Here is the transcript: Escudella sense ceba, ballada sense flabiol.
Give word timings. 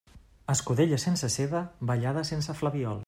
Escudella 0.53 0.99
sense 1.03 1.29
ceba, 1.35 1.61
ballada 1.93 2.25
sense 2.31 2.57
flabiol. 2.63 2.99